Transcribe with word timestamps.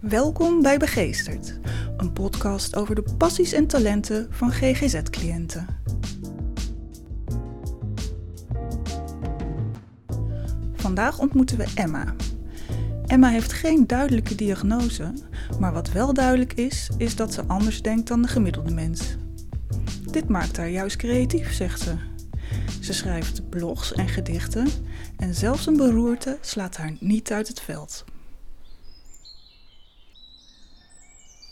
Welkom 0.00 0.62
bij 0.62 0.78
Begeesterd, 0.78 1.58
een 1.96 2.12
podcast 2.12 2.76
over 2.76 2.94
de 2.94 3.04
passies 3.18 3.52
en 3.52 3.66
talenten 3.66 4.26
van 4.30 4.50
GGZ-cliënten. 4.50 5.66
Vandaag 10.74 11.18
ontmoeten 11.18 11.56
we 11.58 11.72
Emma. 11.74 12.14
Emma 13.06 13.28
heeft 13.28 13.52
geen 13.52 13.86
duidelijke 13.86 14.34
diagnose, 14.34 15.12
maar 15.58 15.72
wat 15.72 15.92
wel 15.92 16.14
duidelijk 16.14 16.52
is, 16.52 16.90
is 16.96 17.16
dat 17.16 17.32
ze 17.34 17.44
anders 17.46 17.82
denkt 17.82 18.08
dan 18.08 18.22
de 18.22 18.28
gemiddelde 18.28 18.74
mens. 18.74 19.16
Dit 20.10 20.28
maakt 20.28 20.56
haar 20.56 20.70
juist 20.70 20.96
creatief, 20.96 21.52
zegt 21.52 21.80
ze. 21.80 21.94
Ze 22.80 22.92
schrijft 22.92 23.48
blogs 23.48 23.92
en 23.92 24.08
gedichten 24.08 24.66
en 25.16 25.34
zelfs 25.34 25.66
een 25.66 25.76
beroerte 25.76 26.38
slaat 26.40 26.76
haar 26.76 26.92
niet 27.00 27.32
uit 27.32 27.48
het 27.48 27.60
veld. 27.60 28.04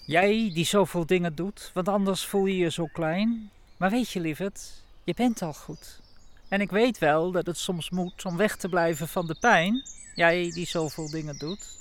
Jij 0.09 0.51
die 0.55 0.65
zoveel 0.65 1.07
dingen 1.07 1.35
doet, 1.35 1.71
want 1.75 1.89
anders 1.89 2.25
voel 2.25 2.47
je 2.47 2.57
je 2.57 2.71
zo 2.71 2.87
klein. 2.93 3.51
Maar 3.77 3.91
weet 3.91 4.11
je, 4.11 4.21
lieverd, 4.21 4.83
je 5.05 5.15
bent 5.15 5.43
al 5.43 5.53
goed. 5.53 6.01
En 6.49 6.61
ik 6.61 6.71
weet 6.71 6.99
wel 6.99 7.31
dat 7.31 7.47
het 7.47 7.57
soms 7.57 7.91
moet 7.91 8.25
om 8.25 8.37
weg 8.37 8.57
te 8.57 8.69
blijven 8.69 9.09
van 9.09 9.27
de 9.27 9.37
pijn. 9.41 9.83
Jij 10.15 10.51
die 10.51 10.67
zoveel 10.67 11.11
dingen 11.11 11.39
doet. 11.39 11.79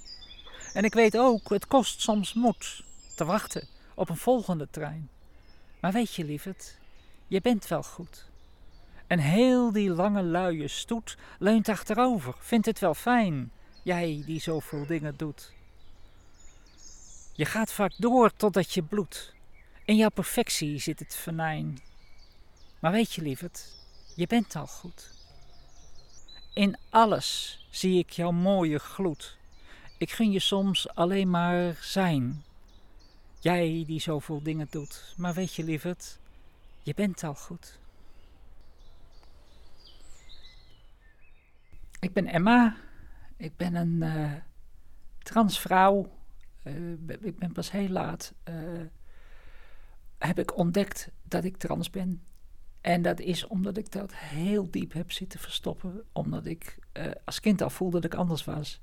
En 0.74 0.84
ik 0.84 0.94
weet 0.94 1.18
ook, 1.18 1.50
het 1.50 1.68
kost 1.68 2.02
soms 2.02 2.34
moed 2.34 2.84
te 3.16 3.26
wachten 3.26 3.68
op 3.96 4.10
een 4.10 4.18
volgende 4.18 4.68
trein. 4.72 5.10
Maar 5.80 5.92
weet 5.92 6.14
je, 6.14 6.24
lieverd, 6.24 6.78
je 7.28 7.42
bent 7.42 7.68
wel 7.68 7.84
goed. 7.84 8.26
En 9.08 9.20
heel 9.20 9.72
die 9.72 9.90
lange 9.90 10.24
luie 10.24 10.68
stoet 10.68 11.18
leunt 11.40 11.70
achterover, 11.70 12.36
vindt 12.40 12.66
het 12.66 12.80
wel 12.80 12.94
fijn. 12.94 13.52
Jij 13.84 14.24
die 14.26 14.42
zoveel 14.42 14.86
dingen 14.86 15.18
doet. 15.18 15.56
Je 17.38 17.46
gaat 17.46 17.72
vaak 17.72 17.94
door 17.98 18.34
totdat 18.34 18.74
je 18.74 18.84
bloedt. 18.84 19.34
In 19.86 19.96
jouw 19.96 20.10
perfectie 20.10 20.80
zit 20.80 21.00
het 21.00 21.16
venijn. 21.16 21.80
Maar 22.80 22.92
weet 22.92 23.14
je, 23.14 23.22
lieverd, 23.22 23.66
je 24.16 24.28
bent 24.28 24.56
al 24.56 24.68
goed. 24.68 25.12
In 26.54 26.78
alles 26.90 27.60
zie 27.70 28.00
ik 28.00 28.10
jouw 28.10 28.32
mooie 28.32 28.80
gloed. 28.80 29.38
Ik 29.98 30.12
gun 30.12 30.32
je 30.32 30.40
soms 30.40 30.96
alleen 30.96 31.30
maar 31.30 31.78
zijn. 31.82 32.44
Jij 33.40 33.84
die 33.88 34.02
zoveel 34.02 34.44
dingen 34.44 34.68
doet. 34.70 35.14
Maar 35.18 35.34
weet 35.34 35.54
je, 35.54 35.64
lieverd, 35.64 36.20
je 36.84 36.94
bent 36.94 37.24
al 37.24 37.36
goed. 37.36 37.80
Ik 42.00 42.14
ben 42.14 42.28
Emma. 42.28 42.76
Ik 43.36 43.58
ben 43.58 43.76
een 43.76 44.02
uh, 44.02 44.34
transvrouw 45.24 46.17
ik 47.22 47.38
ben 47.38 47.52
pas 47.52 47.72
heel 47.72 47.90
laat, 47.90 48.34
uh, 48.50 48.56
heb 50.18 50.40
ik 50.40 50.58
ontdekt 50.58 51.12
dat 51.24 51.44
ik 51.44 51.58
trans 51.58 51.90
ben. 51.90 52.22
En 52.82 53.02
dat 53.02 53.20
is 53.20 53.48
omdat 53.48 53.78
ik 53.78 53.92
dat 53.92 54.16
heel 54.16 54.72
diep 54.72 54.94
heb 54.94 55.12
zitten 55.12 55.40
verstoppen. 55.40 56.04
Omdat 56.12 56.46
ik 56.46 56.78
uh, 56.94 57.06
als 57.26 57.40
kind 57.40 57.62
al 57.62 57.70
voelde 57.70 58.00
dat 58.00 58.14
ik 58.14 58.20
anders 58.20 58.44
was. 58.44 58.80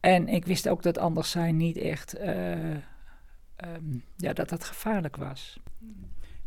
En 0.00 0.28
ik 0.28 0.46
wist 0.46 0.68
ook 0.68 0.82
dat 0.82 0.98
anders 0.98 1.30
zijn 1.30 1.56
niet 1.56 1.76
echt, 1.76 2.20
um, 2.20 2.84
ja, 4.16 4.32
dat 4.32 4.48
dat 4.48 4.64
gevaarlijk 4.64 5.16
was. 5.16 5.60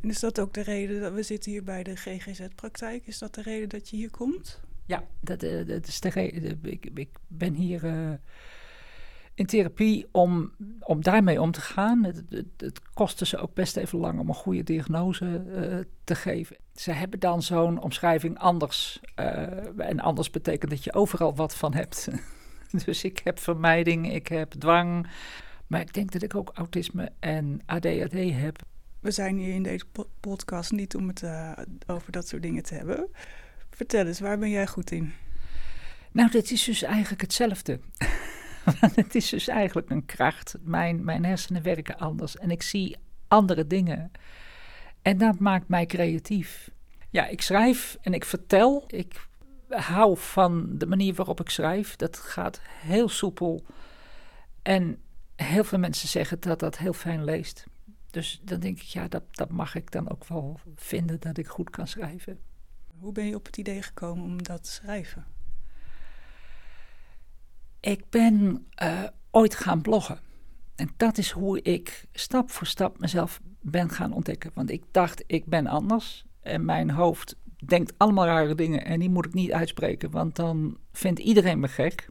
En 0.01 0.09
is 0.09 0.19
dat 0.19 0.39
ook 0.39 0.53
de 0.53 0.61
reden 0.61 1.01
dat 1.01 1.13
we 1.13 1.23
zitten 1.23 1.51
hier 1.51 1.63
bij 1.63 1.83
de 1.83 1.95
GGZ-praktijk? 1.95 3.07
Is 3.07 3.17
dat 3.17 3.35
de 3.35 3.41
reden 3.41 3.69
dat 3.69 3.89
je 3.89 3.95
hier 3.95 4.11
komt? 4.11 4.61
Ja, 4.85 5.03
dat, 5.19 5.39
dat 5.39 5.87
is 5.87 5.99
de 5.99 6.09
reden. 6.09 6.59
Ik, 6.61 6.85
ik 6.93 7.09
ben 7.27 7.53
hier 7.53 7.83
in 9.39 9.45
therapie 9.45 10.07
om, 10.11 10.51
om 10.79 11.03
daarmee 11.03 11.41
om 11.41 11.51
te 11.51 11.61
gaan. 11.61 12.03
Het, 12.03 12.23
het, 12.29 12.45
het, 12.57 12.81
kostte 12.93 13.25
ze 13.25 13.37
ook 13.37 13.53
best 13.53 13.77
even 13.77 13.99
lang 13.99 14.19
om 14.19 14.29
een 14.29 14.35
goede 14.35 14.63
diagnose 14.63 15.43
uh, 15.47 15.77
te 16.03 16.15
geven. 16.15 16.57
Ze 16.75 16.91
hebben 16.91 17.19
dan 17.19 17.43
zo'n 17.43 17.81
omschrijving 17.81 18.39
anders. 18.39 18.99
Uh, 19.19 19.79
en 19.79 19.99
anders 19.99 20.29
betekent 20.29 20.71
dat 20.71 20.83
je 20.83 20.93
overal 20.93 21.35
wat 21.35 21.55
van 21.55 21.73
hebt. 21.73 22.07
dus 22.85 23.03
ik 23.03 23.21
heb 23.23 23.39
vermijding, 23.39 24.13
ik 24.13 24.27
heb 24.27 24.51
dwang. 24.51 25.07
Maar 25.67 25.81
ik 25.81 25.93
denk 25.93 26.11
dat 26.11 26.21
ik 26.21 26.35
ook 26.35 26.51
autisme 26.53 27.11
en 27.19 27.61
ADHD 27.65 28.13
heb. 28.13 28.61
We 28.99 29.11
zijn 29.11 29.37
hier 29.37 29.53
in 29.53 29.63
deze 29.63 29.85
podcast 30.19 30.71
niet 30.71 30.95
om 30.95 31.07
het 31.07 31.21
uh, 31.21 31.51
over 31.87 32.11
dat 32.11 32.27
soort 32.27 32.41
dingen 32.41 32.63
te 32.63 32.73
hebben. 32.73 33.07
Vertel 33.69 34.05
eens, 34.05 34.19
waar 34.19 34.37
ben 34.37 34.49
jij 34.49 34.67
goed 34.67 34.91
in? 34.91 35.13
Nou, 36.11 36.31
dit 36.31 36.51
is 36.51 36.63
dus 36.63 36.83
eigenlijk 36.83 37.21
hetzelfde. 37.21 37.79
het 38.95 39.15
is 39.15 39.29
dus 39.29 39.47
eigenlijk 39.47 39.89
een 39.89 40.05
kracht. 40.05 40.55
Mijn, 40.61 41.03
mijn 41.03 41.25
hersenen 41.25 41.63
werken 41.63 41.97
anders 41.97 42.37
en 42.37 42.51
ik 42.51 42.61
zie 42.61 42.97
andere 43.27 43.67
dingen. 43.67 44.11
En 45.01 45.17
dat 45.17 45.39
maakt 45.39 45.67
mij 45.67 45.85
creatief. 45.85 46.71
Ja, 47.09 47.27
ik 47.27 47.41
schrijf 47.41 47.97
en 48.01 48.13
ik 48.13 48.25
vertel. 48.25 48.83
Ik 48.87 49.27
hou 49.69 50.17
van 50.17 50.77
de 50.77 50.85
manier 50.85 51.13
waarop 51.13 51.39
ik 51.39 51.49
schrijf. 51.49 51.95
Dat 51.95 52.17
gaat 52.17 52.61
heel 52.63 53.09
soepel. 53.09 53.65
En 54.61 55.01
heel 55.35 55.63
veel 55.63 55.79
mensen 55.79 56.07
zeggen 56.07 56.39
dat 56.39 56.59
dat 56.59 56.77
heel 56.77 56.93
fijn 56.93 57.23
leest. 57.23 57.65
Dus 58.11 58.41
dan 58.43 58.59
denk 58.59 58.77
ik, 58.77 58.83
ja, 58.83 59.07
dat, 59.07 59.23
dat 59.31 59.49
mag 59.49 59.75
ik 59.75 59.91
dan 59.91 60.09
ook 60.09 60.25
wel 60.25 60.59
vinden 60.75 61.19
dat 61.19 61.37
ik 61.37 61.47
goed 61.47 61.69
kan 61.69 61.87
schrijven. 61.87 62.39
Hoe 62.99 63.11
ben 63.11 63.25
je 63.25 63.35
op 63.35 63.45
het 63.45 63.57
idee 63.57 63.81
gekomen 63.81 64.23
om 64.23 64.43
dat 64.43 64.63
te 64.63 64.71
schrijven? 64.71 65.25
Ik 67.79 68.09
ben 68.09 68.67
uh, 68.83 69.03
ooit 69.31 69.55
gaan 69.55 69.81
bloggen. 69.81 70.19
En 70.75 70.89
dat 70.97 71.17
is 71.17 71.31
hoe 71.31 71.61
ik 71.61 72.05
stap 72.11 72.51
voor 72.51 72.67
stap 72.67 72.99
mezelf 72.99 73.41
ben 73.61 73.89
gaan 73.89 74.13
ontdekken. 74.13 74.51
Want 74.53 74.71
ik 74.71 74.83
dacht, 74.91 75.23
ik 75.27 75.45
ben 75.45 75.67
anders. 75.67 76.25
En 76.41 76.65
mijn 76.65 76.89
hoofd 76.89 77.35
denkt 77.65 77.93
allemaal 77.97 78.25
rare 78.25 78.55
dingen 78.55 78.85
en 78.85 78.99
die 78.99 79.09
moet 79.09 79.25
ik 79.25 79.33
niet 79.33 79.51
uitspreken, 79.51 80.11
want 80.11 80.35
dan 80.35 80.77
vindt 80.91 81.19
iedereen 81.19 81.59
me 81.59 81.67
gek. 81.67 82.09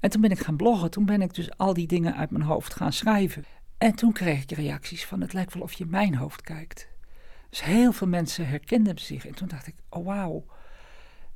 En 0.00 0.10
toen 0.10 0.20
ben 0.20 0.30
ik 0.30 0.38
gaan 0.38 0.56
bloggen. 0.56 0.90
Toen 0.90 1.04
ben 1.04 1.22
ik 1.22 1.34
dus 1.34 1.56
al 1.56 1.74
die 1.74 1.86
dingen 1.86 2.16
uit 2.16 2.30
mijn 2.30 2.44
hoofd 2.44 2.74
gaan 2.74 2.92
schrijven. 2.92 3.44
En 3.78 3.94
toen 3.94 4.12
kreeg 4.12 4.42
ik 4.42 4.50
reacties 4.50 5.04
van: 5.04 5.20
het 5.20 5.32
lijkt 5.32 5.54
wel 5.54 5.62
of 5.62 5.72
je 5.72 5.86
mijn 5.86 6.14
hoofd 6.14 6.40
kijkt. 6.40 6.88
Dus 7.50 7.62
heel 7.62 7.92
veel 7.92 8.06
mensen 8.06 8.48
herkenden 8.48 8.98
zich. 8.98 9.26
En 9.26 9.34
toen 9.34 9.48
dacht 9.48 9.66
ik: 9.66 9.74
oh 9.88 10.04
wauw, 10.04 10.44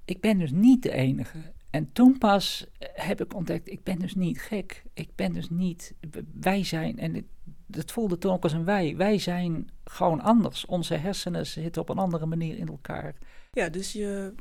ik 0.04 0.20
ben 0.20 0.38
dus 0.38 0.50
niet 0.50 0.82
de 0.82 0.92
enige. 0.92 1.52
En 1.70 1.92
toen 1.92 2.18
pas 2.18 2.66
eh, 2.78 2.88
heb 2.92 3.20
ik 3.20 3.34
ontdekt, 3.34 3.70
ik 3.70 3.82
ben 3.82 3.98
dus 3.98 4.14
niet 4.14 4.40
gek. 4.40 4.82
Ik 4.94 5.08
ben 5.14 5.32
dus 5.32 5.50
niet, 5.50 5.94
wij 6.40 6.64
zijn, 6.64 6.98
en 6.98 7.26
het 7.70 7.92
voelde 7.92 8.18
toen 8.18 8.32
ook 8.32 8.42
als 8.42 8.52
een 8.52 8.64
wij. 8.64 8.96
Wij 8.96 9.18
zijn 9.18 9.70
gewoon 9.84 10.20
anders. 10.20 10.66
Onze 10.66 10.94
hersenen 10.94 11.46
zitten 11.46 11.82
op 11.82 11.88
een 11.88 11.98
andere 11.98 12.26
manier 12.26 12.58
in 12.58 12.68
elkaar. 12.68 13.14
Ja, 13.52 13.68
dus 13.68 13.92
je, 13.92 14.34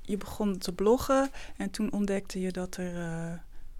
je 0.00 0.16
begon 0.16 0.58
te 0.58 0.72
bloggen 0.72 1.30
en 1.56 1.70
toen 1.70 1.92
ontdekte 1.92 2.40
je 2.40 2.50
dat 2.50 2.76
er 2.76 2.94
uh, 2.94 3.32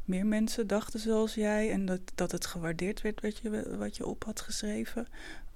meer 0.04 0.26
mensen 0.26 0.66
dachten 0.66 1.00
zoals 1.00 1.34
jij 1.34 1.70
en 1.70 1.86
dat, 1.86 2.00
dat 2.14 2.32
het 2.32 2.46
gewaardeerd 2.46 3.00
werd 3.00 3.20
wat 3.20 3.38
je, 3.38 3.76
wat 3.78 3.96
je 3.96 4.06
op 4.06 4.24
had 4.24 4.40
geschreven. 4.40 5.06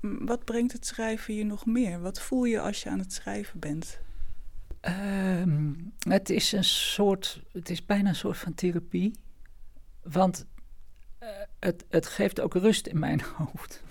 Wat 0.00 0.44
brengt 0.44 0.72
het 0.72 0.86
schrijven 0.86 1.34
je 1.34 1.44
nog 1.44 1.66
meer? 1.66 2.00
Wat 2.00 2.20
voel 2.20 2.44
je 2.44 2.60
als 2.60 2.82
je 2.82 2.90
aan 2.90 2.98
het 2.98 3.12
schrijven 3.12 3.58
bent? 3.58 4.00
Uh, 4.88 5.72
het 5.98 6.30
is 6.30 6.52
een 6.52 6.64
soort, 6.64 7.42
het 7.52 7.70
is 7.70 7.86
bijna 7.86 8.08
een 8.08 8.14
soort 8.14 8.38
van 8.38 8.54
therapie. 8.54 9.14
Want 10.02 10.46
uh, 11.22 11.28
het, 11.60 11.84
het 11.88 12.06
geeft 12.06 12.40
ook 12.40 12.54
rust 12.54 12.86
in 12.86 12.98
mijn 12.98 13.22
hoofd. 13.36 13.82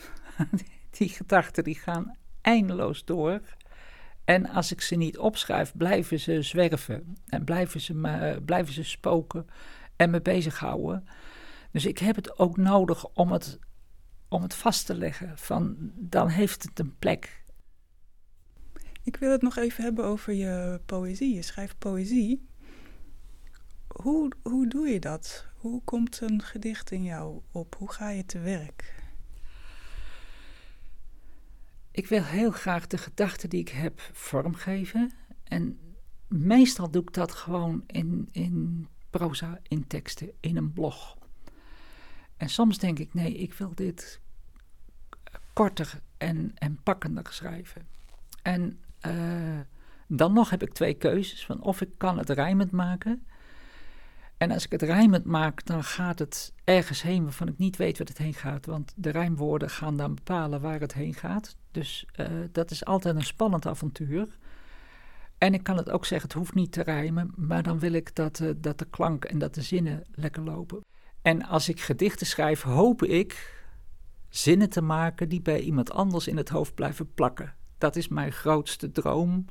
die 0.90 1.10
gedachten 1.10 1.64
die 1.64 1.76
gaan 1.76 2.16
eindeloos 2.42 3.06
door. 3.06 3.42
En 4.26 4.50
als 4.50 4.72
ik 4.72 4.82
ze 4.82 4.96
niet 4.96 5.18
opschrijf, 5.18 5.74
blijven 5.76 6.20
ze 6.20 6.42
zwerven. 6.42 7.18
En 7.26 7.44
blijven 7.44 7.82
ze, 7.82 7.94
me, 7.94 8.42
blijven 8.46 8.74
ze 8.74 8.84
spoken 8.84 9.48
en 9.96 10.10
me 10.10 10.22
bezighouden. 10.22 11.08
Dus 11.72 11.86
ik 11.86 11.98
heb 11.98 12.16
het 12.16 12.40
ook 12.40 12.58
nodig 12.58 13.06
om 13.06 13.32
het, 13.32 13.60
om 14.28 14.42
het 14.42 14.54
vast 14.54 14.86
te 14.86 14.96
leggen. 14.96 15.38
Van, 15.38 15.76
dan 15.96 16.28
heeft 16.28 16.64
het 16.64 16.80
een 16.80 16.96
plek. 17.00 17.44
Ik 19.06 19.18
wil 19.18 19.32
het 19.32 19.42
nog 19.42 19.58
even 19.58 19.84
hebben 19.84 20.06
over 20.06 20.34
je 20.34 20.82
poëzie. 20.86 21.36
Je 21.36 21.42
schrijft 21.42 21.78
poëzie. 21.78 22.48
Hoe, 23.88 24.32
hoe 24.44 24.68
doe 24.68 24.88
je 24.88 25.00
dat? 25.00 25.48
Hoe 25.56 25.82
komt 25.84 26.22
een 26.22 26.42
gedicht 26.42 26.92
in 26.92 27.04
jou 27.04 27.42
op? 27.52 27.76
Hoe 27.76 27.92
ga 27.92 28.10
je 28.10 28.26
te 28.26 28.40
werk? 28.40 28.94
Ik 31.92 32.08
wil 32.08 32.24
heel 32.24 32.52
graag 32.52 32.88
de 32.88 32.98
gedachten 32.98 33.50
die 33.50 33.60
ik 33.60 33.70
heb 33.70 34.10
vormgeven. 34.14 35.12
En 35.44 35.80
meestal 36.28 36.92
doe 36.92 37.02
ik 37.02 37.14
dat 37.14 37.32
gewoon 37.32 37.84
in, 37.88 38.30
in 38.32 38.88
proza, 39.10 39.60
in 39.64 39.88
teksten, 39.88 40.32
in 40.40 40.58
een 40.58 40.74
blog. 40.74 41.18
En 42.38 42.50
soms 42.50 42.78
denk 42.78 43.00
ik, 43.00 43.14
nee, 43.14 43.34
ik 43.34 43.54
wil 43.54 43.76
dit 43.76 44.20
korter 45.54 46.02
en, 46.18 46.52
en 46.56 46.80
pakkender 46.84 47.28
schrijven. 47.30 47.88
En 48.42 48.80
uh, 49.08 49.60
dan 50.08 50.34
nog 50.34 50.50
heb 50.50 50.62
ik 50.62 50.74
twee 50.74 50.94
keuzes. 50.94 51.46
Van 51.46 51.62
of 51.62 51.82
ik 51.82 51.90
kan 51.98 52.18
het 52.18 52.30
rijmend 52.30 52.72
maken. 52.72 53.26
En 54.38 54.52
als 54.52 54.66
ik 54.66 54.72
het 54.72 54.82
rijmend 54.82 55.26
maak, 55.26 55.66
dan 55.66 55.84
gaat 55.84 56.20
het 56.20 56.54
ergens 56.64 57.02
heen 57.02 57.24
waarvan 57.24 57.48
ik 57.48 57.58
niet 57.58 57.78
weet 57.78 57.98
waar 57.98 58.08
het 58.08 58.18
heen 58.18 58.34
gaat. 58.34 58.66
Want 58.66 58.94
de 58.96 59.10
rijmwoorden 59.10 59.70
gaan 59.70 59.98
dan 59.98 60.16
bepalen 60.16 60.62
waar 60.62 60.80
het 60.80 60.94
heen 60.94 61.14
gaat. 61.14 61.56
Dus 61.72 62.06
uh, 62.20 62.28
dat 62.52 62.72
is 62.72 62.86
altijd 62.86 63.16
een 63.16 63.24
spannend 63.24 63.66
avontuur. 63.66 64.38
En 65.38 65.54
ik 65.54 65.64
kan 65.64 65.78
het 65.78 65.90
ook 65.90 66.06
zeggen, 66.06 66.28
het 66.28 66.38
hoeft 66.38 66.54
niet 66.54 66.72
te 66.72 66.84
rijmen, 66.84 67.34
maar 67.36 67.64
dan 67.64 67.80
wil 67.80 67.94
ik 67.94 68.16
dat, 68.16 68.40
uh, 68.40 68.52
dat 68.58 68.78
de 68.78 68.86
klank 68.86 69.26
en 69.26 69.40
dat 69.40 69.54
de 69.56 69.62
zinnen 69.62 70.04
lekker 70.12 70.44
lopen. 70.44 70.80
En 71.22 71.46
als 71.46 71.70
ik 71.70 71.82
gedichten 71.82 72.28
schrijf, 72.28 72.62
hoop 72.62 73.04
ik 73.04 73.64
zinnen 74.30 74.70
te 74.70 74.82
maken 74.82 75.30
die 75.30 75.42
bij 75.42 75.60
iemand 75.60 75.92
anders 75.92 76.28
in 76.28 76.38
het 76.38 76.50
hoofd 76.50 76.76
blijven 76.76 77.14
plakken. 77.14 77.54
Dat 77.78 77.96
is 77.96 78.08
mijn 78.08 78.32
grootste 78.32 78.92
droom. 78.92 79.46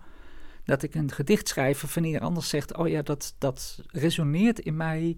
Dat 0.65 0.82
ik 0.82 0.94
een 0.94 1.11
gedicht 1.11 1.49
schrijf 1.49 1.79
van 1.79 2.05
ieder 2.05 2.21
anders 2.21 2.49
zegt: 2.49 2.76
Oh 2.76 2.88
ja, 2.88 3.03
dat, 3.03 3.35
dat 3.38 3.82
resoneert 3.91 4.59
in 4.59 4.76
mij. 4.76 5.17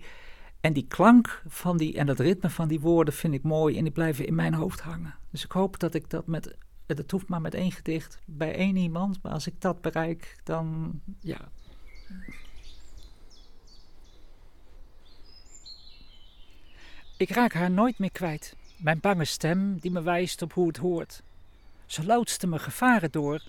En 0.61 0.73
die 0.73 0.87
klank 0.87 1.43
van 1.47 1.76
die, 1.76 1.99
en 1.99 2.06
dat 2.06 2.20
ritme 2.20 2.50
van 2.50 2.69
die 2.69 2.81
woorden 2.81 3.14
vind 3.14 3.35
ik 3.35 3.43
mooi 3.43 3.76
en 3.76 3.85
die 3.85 3.93
blijven 3.93 4.26
in 4.26 4.35
mijn 4.35 4.55
hoofd 4.55 4.81
hangen. 4.81 5.14
Dus 5.31 5.44
ik 5.44 5.53
hoop 5.53 5.79
dat 5.79 5.94
ik 5.94 6.11
dat 6.11 6.26
met, 6.26 6.56
het 6.87 7.11
hoeft 7.11 7.29
maar 7.29 7.41
met 7.41 7.55
één 7.55 7.73
gedicht 7.73 8.19
bij 8.25 8.55
één 8.55 8.76
iemand, 8.76 9.23
maar 9.23 9.32
als 9.32 9.47
ik 9.47 9.61
dat 9.61 9.81
bereik, 9.81 10.37
dan 10.44 10.93
ja. 11.20 11.49
Ik 17.17 17.31
raak 17.31 17.52
haar 17.52 17.70
nooit 17.70 17.99
meer 17.99 18.12
kwijt. 18.12 18.56
Mijn 18.76 19.00
bange 19.00 19.25
stem 19.25 19.81
die 19.81 19.91
me 19.91 20.02
wijst 20.02 20.43
op 20.43 20.52
hoe 20.52 20.67
het 20.67 20.76
hoort. 20.76 21.23
Ze 21.87 22.05
loodste 22.05 22.47
me 22.47 22.59
gevaren 22.59 23.11
door, 23.11 23.43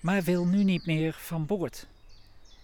maar 0.00 0.22
wil 0.22 0.46
nu 0.46 0.64
niet 0.64 0.86
meer 0.86 1.12
van 1.12 1.46
boord. 1.46 1.86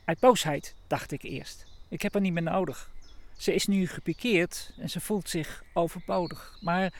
Uit 0.04 0.18
boosheid, 0.18 0.74
dacht 0.86 1.12
ik 1.12 1.22
eerst. 1.22 1.66
Ik 1.88 2.02
heb 2.02 2.12
haar 2.12 2.22
niet 2.22 2.32
meer 2.32 2.42
nodig. 2.42 2.90
Ze 3.36 3.54
is 3.54 3.66
nu 3.66 3.86
gepikeerd 3.86 4.72
en 4.78 4.90
ze 4.90 5.00
voelt 5.00 5.28
zich 5.28 5.62
overbodig. 5.72 6.58
Maar 6.60 6.92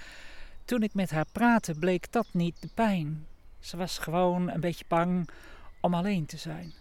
toen 0.64 0.82
ik 0.82 0.94
met 0.94 1.10
haar 1.10 1.26
praatte, 1.32 1.74
bleek 1.74 2.12
dat 2.12 2.26
niet 2.30 2.60
de 2.60 2.68
pijn. 2.74 3.26
Ze 3.60 3.76
was 3.76 3.98
gewoon 3.98 4.50
een 4.50 4.60
beetje 4.60 4.84
bang 4.88 5.28
om 5.80 5.94
alleen 5.94 6.26
te 6.26 6.36
zijn. 6.36 6.72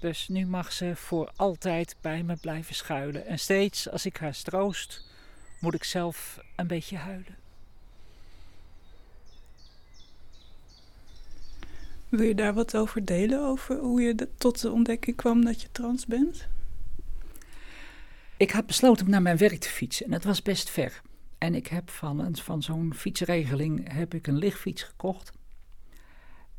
Dus 0.00 0.28
nu 0.28 0.46
mag 0.46 0.72
ze 0.72 0.96
voor 0.96 1.32
altijd 1.36 1.96
bij 2.00 2.22
me 2.22 2.36
blijven 2.36 2.74
schuilen. 2.74 3.26
En 3.26 3.38
steeds 3.38 3.90
als 3.90 4.06
ik 4.06 4.16
haar 4.16 4.34
stroost, 4.34 5.06
moet 5.60 5.74
ik 5.74 5.84
zelf 5.84 6.38
een 6.56 6.66
beetje 6.66 6.96
huilen. 6.96 7.43
Wil 12.16 12.26
je 12.26 12.34
daar 12.34 12.54
wat 12.54 12.76
over 12.76 13.04
delen? 13.04 13.40
Over 13.40 13.78
hoe 13.78 14.00
je 14.00 14.28
tot 14.36 14.60
de 14.60 14.70
ontdekking 14.70 15.16
kwam 15.16 15.44
dat 15.44 15.62
je 15.62 15.68
trans 15.72 16.06
bent? 16.06 16.48
Ik 18.36 18.50
had 18.50 18.66
besloten 18.66 19.04
om 19.04 19.10
naar 19.10 19.22
mijn 19.22 19.36
werk 19.36 19.58
te 19.58 19.68
fietsen 19.68 20.06
en 20.06 20.12
het 20.12 20.24
was 20.24 20.42
best 20.42 20.70
ver. 20.70 21.02
En 21.38 21.54
ik 21.54 21.66
heb 21.66 21.90
van, 21.90 22.36
van 22.36 22.62
zo'n 22.62 22.94
fietsregeling 22.94 23.92
heb 23.92 24.14
ik 24.14 24.26
een 24.26 24.36
lichtfiets 24.36 24.82
gekocht. 24.82 25.32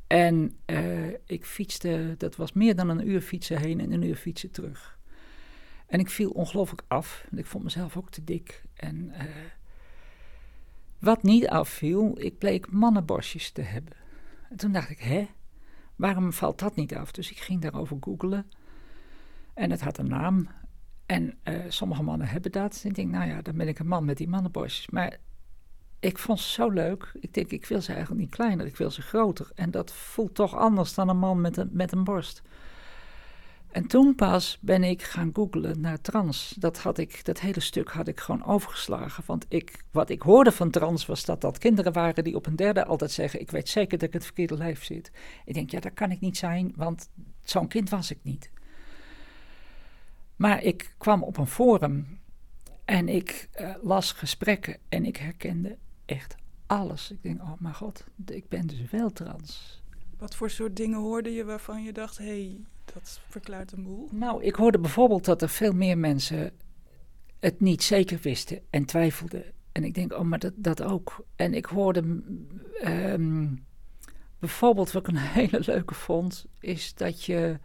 En 0.08 0.58
uh, 0.66 1.08
ik 1.26 1.46
fietste, 1.46 2.16
dat 2.18 2.36
was 2.36 2.54
meer 2.54 2.76
dan 2.76 2.90
een 2.90 3.10
uur 3.10 3.22
fietsen 3.22 3.60
heen 3.60 3.80
en 3.80 3.92
een 3.92 4.04
uur 4.04 4.16
fietsen 4.16 4.52
terug. 4.52 5.00
En 5.88 6.00
ik 6.00 6.10
viel 6.10 6.30
ongelooflijk 6.30 6.84
af. 6.88 7.28
Ik 7.36 7.46
vond 7.46 7.64
mezelf 7.64 7.98
ook 7.98 8.12
te 8.12 8.24
dik. 8.24 8.64
En 8.74 9.12
uh, 9.14 9.24
wat 11.00 11.24
niet 11.24 11.48
afviel, 11.48 12.16
ik 12.18 12.38
bleek 12.38 12.72
mannenborstjes 12.72 13.52
te 13.52 13.62
hebben. 13.62 13.94
En 14.50 14.58
toen 14.58 14.72
dacht 14.72 14.90
ik, 14.90 15.00
hè, 15.00 15.28
waarom 15.96 16.34
valt 16.34 16.60
dat 16.60 16.76
niet 16.76 16.96
af? 16.96 17.12
Dus 17.12 17.32
ik 17.32 17.38
ging 17.38 17.62
daarover 17.62 17.98
googlen. 18.00 18.52
En 19.54 19.72
het 19.72 19.82
had 19.82 19.98
een 19.98 20.10
naam. 20.10 20.48
En 21.06 21.38
uh, 21.44 21.60
sommige 21.68 22.04
mannen 22.04 22.28
hebben 22.28 22.52
dat. 22.52 22.80
En 22.84 22.90
ik 22.90 22.96
denk, 22.96 23.12
nou 23.12 23.28
ja, 23.28 23.42
dan 23.42 23.58
ben 23.58 23.68
ik 23.68 23.80
een 23.80 23.88
man 23.88 24.06
met 24.06 24.18
die 24.18 24.28
mannenborstjes. 24.28 24.90
Maar 24.90 25.18
ik 26.00 26.18
vond 26.18 26.40
ze 26.40 26.52
zo 26.52 26.70
leuk. 26.70 27.12
Ik 27.20 27.34
denk, 27.34 27.52
ik 27.52 27.66
wil 27.66 27.82
ze 27.82 27.92
eigenlijk 27.94 28.22
niet 28.22 28.36
kleiner, 28.36 28.66
ik 28.66 28.78
wil 28.78 28.92
ze 28.92 29.02
groter. 29.02 29.52
En 29.56 29.72
dat 29.72 29.92
voelt 29.92 30.36
toch 30.36 30.56
anders 30.56 30.94
dan 30.94 31.10
een 31.10 31.18
man 31.18 31.42
met 31.42 31.58
een, 31.58 31.70
met 31.72 31.92
een 31.92 32.04
borst. 32.04 32.42
En 33.76 33.88
toen 33.88 34.16
pas 34.16 34.58
ben 34.62 34.84
ik 34.84 35.02
gaan 35.04 35.30
googlen 35.34 35.82
naar 35.82 36.02
trans. 36.02 36.56
Dat, 36.60 36.78
had 36.78 36.98
ik, 36.98 37.26
dat 37.26 37.40
hele 37.40 37.60
stuk 37.60 37.90
had 37.90 38.08
ik 38.08 38.20
gewoon 38.20 38.46
overgeslagen. 38.46 39.24
Want 39.26 39.46
ik, 39.50 39.84
wat 39.92 40.10
ik 40.10 40.22
hoorde 40.22 40.52
van 40.52 40.70
trans 40.70 41.06
was 41.06 41.26
dat 41.26 41.42
dat 41.42 41.58
kinderen 41.58 41.94
waren 41.94 42.24
die 42.24 42.36
op 42.36 42.46
een 42.46 42.56
derde 42.56 42.86
altijd 42.86 43.12
zeggen: 43.12 43.40
Ik 43.40 43.52
weet 43.52 43.70
zeker 43.70 43.98
dat 43.98 44.08
ik 44.08 44.14
het 44.14 44.24
verkeerde 44.24 44.58
lijf 44.58 44.84
zit. 44.84 45.12
Ik 45.46 45.54
denk, 45.54 45.70
ja, 45.70 45.80
dat 45.80 45.94
kan 45.94 46.12
ik 46.12 46.20
niet 46.20 46.38
zijn, 46.38 46.74
want 46.76 47.10
zo'n 47.44 47.68
kind 47.68 47.90
was 47.90 48.12
ik 48.12 48.20
niet. 48.22 48.50
Maar 50.36 50.64
ik 50.64 50.96
kwam 50.98 51.24
op 51.24 51.38
een 51.38 51.48
forum 51.48 52.20
en 52.86 53.10
ik 53.10 53.50
uh, 53.60 53.76
las 53.82 54.12
gesprekken 54.12 54.78
en 54.90 55.06
ik 55.06 55.18
herkende 55.18 55.78
echt 56.06 56.36
alles. 56.66 57.12
Ik 57.12 57.24
denk, 57.24 57.42
oh 57.42 57.54
mijn 57.60 57.76
god, 57.76 58.06
ik 58.26 58.50
ben 58.50 58.68
dus 58.68 58.90
wel 58.92 59.12
trans. 59.12 59.82
Wat 60.18 60.36
voor 60.36 60.50
soort 60.50 60.76
dingen 60.76 61.00
hoorde 61.00 61.32
je 61.32 61.44
waarvan 61.44 61.84
je 61.84 61.94
dacht, 61.94 62.18
hé, 62.18 62.26
hey, 62.26 62.66
dat 62.94 63.22
verklaart 63.30 63.72
een 63.72 63.84
boel? 63.84 64.08
Nou, 64.12 64.44
ik 64.44 64.56
hoorde 64.56 64.80
bijvoorbeeld 64.80 65.26
dat 65.26 65.42
er 65.42 65.50
veel 65.50 65.74
meer 65.74 65.98
mensen 65.98 66.52
het 67.40 67.60
niet 67.60 67.84
zeker 67.84 68.20
wisten 68.22 68.62
en 68.70 68.86
twijfelden. 68.86 69.44
En 69.72 69.84
ik 69.84 69.94
denk, 69.94 70.14
oh, 70.14 70.22
maar 70.22 70.40
dat, 70.40 70.54
dat 70.56 70.82
ook. 70.82 71.26
En 71.36 71.54
ik 71.54 71.66
hoorde 71.66 72.22
um, 72.86 73.66
bijvoorbeeld, 74.40 74.92
wat 74.92 75.08
ik 75.08 75.16
een 75.16 75.22
hele 75.42 75.62
leuke 75.66 75.94
vond, 75.94 76.46
is 76.60 76.94
dat 76.94 77.24
je 77.24 77.60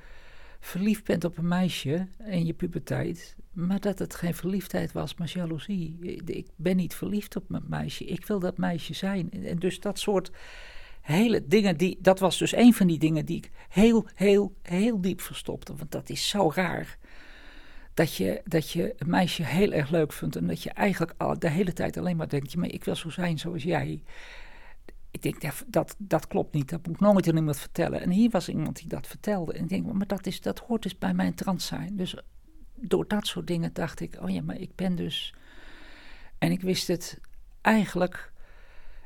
verliefd 0.61 1.05
bent 1.05 1.25
op 1.25 1.39
een 1.39 1.49
meisje 1.49 2.07
in 2.27 2.47
je 2.47 2.53
puberteit, 2.53 3.37
maar 3.53 3.81
dat 3.81 3.99
het 3.99 4.15
geen 4.15 4.35
verliefdheid 4.35 4.93
was, 4.93 5.15
maar 5.15 5.31
jaloezie. 5.35 5.99
Ik 6.25 6.47
ben 6.57 6.77
niet 6.77 6.95
verliefd 6.95 7.37
op 7.37 7.49
mijn 7.49 7.65
meisje, 7.69 8.05
ik 8.05 8.27
wil 8.27 8.39
dat 8.39 8.59
meisje 8.59 8.95
zijn. 8.95 9.31
En 9.31 9.59
dus 9.59 9.81
dat 9.81 9.99
soort 9.99 10.31
hele 11.01 11.47
dingen, 11.47 11.77
die, 11.77 11.99
dat 12.01 12.19
was 12.19 12.39
dus 12.39 12.55
een 12.55 12.75
van 12.75 12.87
die 12.87 12.99
dingen 12.99 13.25
die 13.25 13.37
ik 13.37 13.51
heel, 13.69 14.07
heel, 14.15 14.55
heel 14.63 15.01
diep 15.01 15.21
verstopte. 15.21 15.77
Want 15.77 15.91
dat 15.91 16.09
is 16.09 16.29
zo 16.29 16.51
raar. 16.55 16.99
Dat 17.95 18.15
je, 18.15 18.41
dat 18.45 18.71
je 18.71 18.95
een 18.97 19.11
meisje 19.11 19.43
heel 19.43 19.73
erg 19.73 19.91
leuk 19.91 20.13
vindt 20.13 20.37
en 20.37 20.47
dat 20.47 20.63
je 20.63 20.71
eigenlijk 20.71 21.15
al 21.17 21.39
de 21.39 21.51
hele 21.51 21.73
tijd 21.73 21.97
alleen 21.97 22.17
maar 22.17 22.29
denkt: 22.29 22.57
maar 22.57 22.73
ik 22.73 22.85
wil 22.85 22.97
zo 22.97 23.11
zijn 23.11 23.39
zoals 23.39 23.63
jij. 23.63 24.03
Ik 25.11 25.23
denk, 25.23 25.41
dat, 25.67 25.95
dat, 25.99 26.27
klopt 26.27 26.55
niet, 26.55 26.69
dat 26.69 26.87
moet 26.87 26.95
ik 26.95 27.01
nooit 27.01 27.29
aan 27.29 27.37
iemand 27.37 27.59
vertellen. 27.59 28.01
En 28.01 28.11
hier 28.11 28.31
was 28.31 28.49
iemand 28.49 28.77
die 28.77 28.89
dat 28.89 29.07
vertelde. 29.07 29.53
En 29.53 29.63
ik 29.63 29.69
denk, 29.69 29.93
maar 29.93 30.07
dat, 30.07 30.27
is, 30.27 30.41
dat 30.41 30.59
hoort 30.59 30.83
dus 30.83 30.99
bij 30.99 31.15
mijn 31.15 31.35
trans 31.35 31.67
zijn. 31.67 31.97
Dus 31.97 32.17
door 32.75 33.09
dat 33.09 33.27
soort 33.27 33.47
dingen 33.47 33.73
dacht 33.73 34.01
ik, 34.01 34.19
oh 34.23 34.31
ja, 34.31 34.43
maar 34.43 34.57
ik 34.57 34.75
ben 34.75 34.97
dus... 34.97 35.35
En 36.39 36.51
ik 36.51 36.61
wist 36.61 36.89
het 36.89 37.21
eigenlijk... 37.61 38.33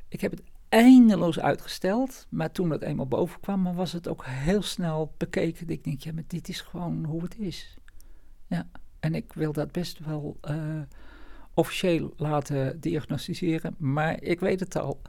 Ik 0.08 0.20
heb 0.20 0.30
het 0.30 0.42
eindeloos 0.74 1.40
uitgesteld. 1.40 2.26
Maar 2.28 2.52
toen 2.52 2.70
het 2.70 2.82
eenmaal 2.82 3.06
boven 3.06 3.40
kwam, 3.40 3.74
was 3.74 3.92
het 3.92 4.08
ook 4.08 4.24
heel 4.26 4.62
snel 4.62 5.14
bekeken. 5.16 5.68
Ik 5.68 5.84
denk, 5.84 6.00
ja, 6.00 6.12
maar 6.12 6.24
dit 6.26 6.48
is 6.48 6.60
gewoon 6.60 7.04
hoe 7.04 7.22
het 7.22 7.38
is. 7.38 7.76
Ja, 8.46 8.68
en 9.00 9.14
ik 9.14 9.32
wil 9.32 9.52
dat 9.52 9.72
best 9.72 9.98
wel 9.98 10.38
uh, 10.50 10.80
officieel 11.54 12.14
laten 12.16 12.80
diagnosticeren, 12.80 13.74
maar 13.78 14.22
ik 14.22 14.40
weet 14.40 14.60
het 14.60 14.76
al. 14.76 15.00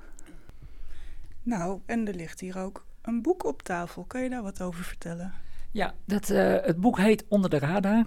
Nou, 1.44 1.82
en 1.86 2.08
er 2.08 2.16
ligt 2.16 2.40
hier 2.40 2.58
ook 2.58 2.86
een 3.02 3.22
boek 3.22 3.46
op 3.46 3.62
tafel. 3.62 4.04
Kan 4.04 4.24
je 4.24 4.30
daar 4.30 4.44
wat 4.44 4.62
over 4.62 4.84
vertellen? 4.84 5.34
Ja, 5.72 5.94
dat, 6.06 6.30
uh, 6.30 6.56
het 6.62 6.80
boek 6.80 6.98
heet 6.98 7.26
Onder 7.28 7.50
de 7.50 7.60
Radar. 7.60 8.06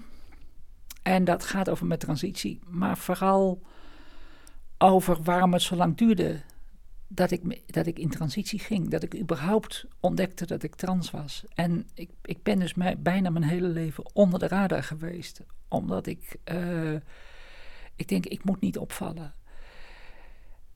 En 1.02 1.24
dat 1.24 1.44
gaat 1.44 1.68
over 1.68 1.86
mijn 1.86 1.98
transitie, 1.98 2.60
maar 2.66 2.98
vooral 2.98 3.62
over 4.78 5.22
waarom 5.22 5.52
het 5.52 5.62
zo 5.62 5.76
lang 5.76 5.96
duurde 5.96 6.40
dat 7.08 7.30
ik, 7.30 7.72
dat 7.72 7.86
ik 7.86 7.98
in 7.98 8.10
transitie 8.10 8.58
ging. 8.58 8.88
Dat 8.88 9.02
ik 9.02 9.18
überhaupt 9.18 9.86
ontdekte 10.00 10.46
dat 10.46 10.62
ik 10.62 10.74
trans 10.74 11.10
was. 11.10 11.44
En 11.54 11.86
ik, 11.94 12.10
ik 12.22 12.42
ben 12.42 12.58
dus 12.58 12.74
bijna 12.98 13.30
mijn 13.30 13.44
hele 13.44 13.68
leven 13.68 14.14
onder 14.14 14.38
de 14.38 14.48
radar 14.48 14.82
geweest. 14.82 15.40
Omdat 15.68 16.06
ik, 16.06 16.36
uh, 16.52 16.94
ik 17.96 18.08
denk, 18.08 18.26
ik 18.26 18.44
moet 18.44 18.60
niet 18.60 18.78
opvallen. 18.78 19.34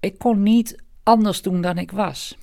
Ik 0.01 0.19
kon 0.19 0.43
niet 0.43 0.83
anders 1.03 1.43
doen 1.43 1.61
dan 1.61 1.79
ik 1.79 1.91
was. 1.91 2.39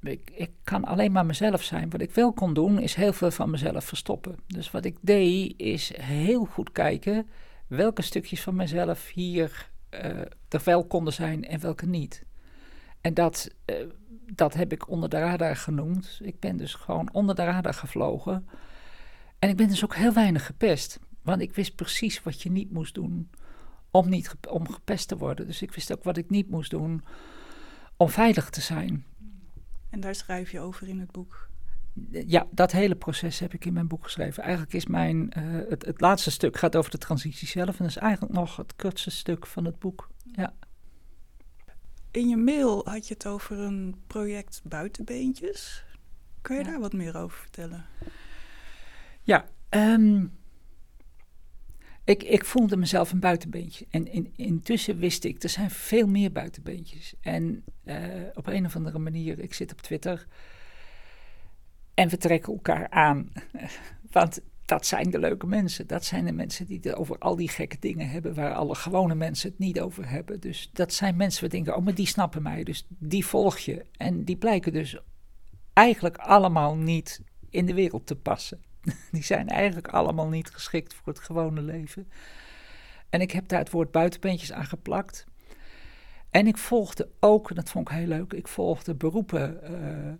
Ik, 0.00 0.30
ik, 0.34 0.50
kan 0.64 0.84
alleen 0.84 1.12
maar 1.12 1.26
mezelf 1.26 1.62
zijn. 1.62 1.90
Wat 1.90 2.00
ik 2.00 2.10
wel 2.10 2.32
kon 2.32 2.54
doen, 2.54 2.78
is 2.78 2.94
heel 2.94 3.12
veel 3.12 3.30
van 3.30 3.50
mezelf 3.50 3.84
verstoppen. 3.84 4.36
Dus 4.46 4.70
wat 4.70 4.84
ik 4.84 4.96
deed, 5.00 5.54
is 5.56 5.96
heel 5.96 6.44
goed 6.44 6.72
kijken 6.72 7.26
welke 7.66 8.02
stukjes 8.02 8.42
van 8.42 8.54
mezelf 8.54 9.10
hier 9.10 9.70
uh, 9.90 10.00
er 10.48 10.60
wel 10.64 10.86
konden 10.86 11.12
zijn 11.12 11.44
en 11.44 11.60
welke 11.60 11.86
niet. 11.86 12.24
En 13.04 13.14
dat, 13.14 13.50
uh, 13.66 13.76
dat 14.32 14.54
heb 14.54 14.72
ik 14.72 14.88
onder 14.88 15.08
de 15.08 15.18
radar 15.18 15.56
genoemd. 15.56 16.18
Ik 16.22 16.40
ben 16.40 16.56
dus 16.56 16.74
gewoon 16.74 17.08
onder 17.12 17.34
de 17.34 17.44
radar 17.44 17.74
gevlogen. 17.74 18.48
En 19.38 19.48
ik 19.48 19.56
ben 19.56 19.68
dus 19.68 19.84
ook 19.84 19.94
heel 19.94 20.12
weinig 20.12 20.46
gepest. 20.46 20.98
Want 21.22 21.40
ik 21.40 21.54
wist 21.54 21.74
precies 21.74 22.22
wat 22.22 22.42
je 22.42 22.50
niet 22.50 22.72
moest 22.72 22.94
doen 22.94 23.30
om, 23.90 24.08
niet, 24.08 24.34
om 24.48 24.70
gepest 24.70 25.08
te 25.08 25.16
worden. 25.16 25.46
Dus 25.46 25.62
ik 25.62 25.72
wist 25.72 25.92
ook 25.92 26.04
wat 26.04 26.16
ik 26.16 26.30
niet 26.30 26.50
moest 26.50 26.70
doen 26.70 27.04
om 27.96 28.08
veilig 28.08 28.50
te 28.50 28.60
zijn. 28.60 29.04
En 29.90 30.00
daar 30.00 30.14
schrijf 30.14 30.50
je 30.50 30.60
over 30.60 30.88
in 30.88 31.00
het 31.00 31.12
boek. 31.12 31.48
ja, 32.10 32.46
dat 32.50 32.72
hele 32.72 32.96
proces 32.96 33.38
heb 33.38 33.54
ik 33.54 33.64
in 33.64 33.72
mijn 33.72 33.88
boek 33.88 34.04
geschreven. 34.04 34.42
Eigenlijk 34.42 34.72
is 34.72 34.86
mijn, 34.86 35.32
eh, 35.32 35.42
het, 35.68 35.84
het 35.84 36.00
laatste 36.00 36.30
stuk 36.30 36.56
gaat 36.56 36.76
over 36.76 36.90
de 36.90 36.98
transitie 36.98 37.48
zelf. 37.48 37.68
En 37.68 37.84
dat 37.84 37.88
is 37.88 37.96
eigenlijk 37.96 38.32
nog 38.32 38.56
het 38.56 38.76
kortste 38.76 39.10
stuk 39.10 39.46
van 39.46 39.64
het 39.64 39.78
boek. 39.78 40.10
Ja. 40.32 40.54
In 42.14 42.28
je 42.28 42.36
mail 42.36 42.88
had 42.88 43.08
je 43.08 43.14
het 43.14 43.26
over 43.26 43.58
een 43.58 43.94
project 44.06 44.60
Buitenbeentjes. 44.64 45.84
Kan 46.42 46.56
je 46.56 46.64
Ja. 46.64 46.70
daar 46.70 46.80
wat 46.80 46.92
meer 46.92 47.16
over 47.16 47.38
vertellen? 47.38 47.84
Ja, 49.22 49.48
ehm, 49.68 50.26
ik, 52.04 52.22
ik 52.22 52.44
voelde 52.44 52.76
mezelf 52.76 53.12
een 53.12 53.20
buitenbeentje. 53.20 53.86
En 53.90 54.06
in, 54.06 54.32
intussen 54.36 54.98
wist 54.98 55.24
ik, 55.24 55.42
er 55.42 55.48
zijn 55.48 55.70
veel 55.70 56.06
meer 56.06 56.32
buitenbeentjes. 56.32 57.14
En 57.20 57.64
eh, 57.84 57.96
op 58.34 58.46
een 58.46 58.64
of 58.66 58.76
andere 58.76 58.98
manier, 58.98 59.38
ik 59.38 59.54
zit 59.54 59.72
op 59.72 59.80
Twitter 59.80 60.26
en 61.94 62.08
we 62.08 62.16
trekken 62.16 62.52
elkaar 62.52 62.90
aan. 62.90 63.32
Want 64.10 64.40
dat 64.64 64.86
zijn 64.86 65.10
de 65.10 65.18
leuke 65.18 65.46
mensen. 65.46 65.86
Dat 65.86 66.04
zijn 66.04 66.24
de 66.24 66.32
mensen 66.32 66.66
die 66.66 66.80
het 66.82 66.94
over 66.94 67.18
al 67.18 67.36
die 67.36 67.48
gekke 67.48 67.76
dingen 67.80 68.08
hebben 68.08 68.34
waar 68.34 68.54
alle 68.54 68.74
gewone 68.74 69.14
mensen 69.14 69.50
het 69.50 69.58
niet 69.58 69.80
over 69.80 70.08
hebben. 70.08 70.40
Dus 70.40 70.70
dat 70.72 70.92
zijn 70.92 71.16
mensen 71.16 71.40
waar 71.40 71.50
denken, 71.50 71.76
oh, 71.76 71.84
maar 71.84 71.94
die 71.94 72.06
snappen 72.06 72.42
mij. 72.42 72.64
Dus 72.64 72.86
die 72.88 73.26
volg 73.26 73.58
je. 73.58 73.84
En 73.96 74.24
die 74.24 74.36
blijken 74.36 74.72
dus 74.72 74.98
eigenlijk 75.72 76.16
allemaal 76.16 76.76
niet 76.76 77.22
in 77.50 77.66
de 77.66 77.74
wereld 77.74 78.06
te 78.06 78.16
passen. 78.16 78.62
Die 79.12 79.22
zijn 79.22 79.48
eigenlijk 79.48 79.88
allemaal 79.88 80.28
niet 80.28 80.50
geschikt 80.50 80.94
voor 80.94 81.12
het 81.12 81.22
gewone 81.22 81.62
leven. 81.62 82.08
En 83.10 83.20
ik 83.20 83.30
heb 83.30 83.48
daar 83.48 83.58
het 83.58 83.70
woord 83.70 83.90
buitenbeentjes 83.90 84.52
aan 84.52 84.66
geplakt. 84.66 85.26
En 86.30 86.46
ik 86.46 86.58
volgde 86.58 87.08
ook, 87.20 87.48
en 87.48 87.54
dat 87.54 87.70
vond 87.70 87.88
ik 87.88 87.94
heel 87.94 88.06
leuk, 88.06 88.32
ik 88.32 88.48
volgde 88.48 88.94
beroepen 88.94 89.62
eh, 89.62 90.12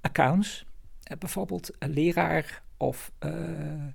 accounts. 0.00 0.66
Eh, 1.02 1.18
bijvoorbeeld 1.18 1.70
leraar 1.78 2.62
of, 2.78 3.12
eh, 3.18 3.86